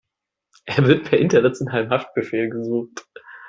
[0.65, 3.07] Er wird per internationalem Haftbefehl gesucht.